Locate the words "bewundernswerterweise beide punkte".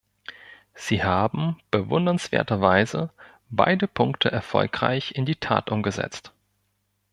1.69-4.31